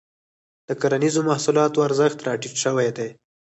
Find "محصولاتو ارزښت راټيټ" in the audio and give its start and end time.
1.29-2.53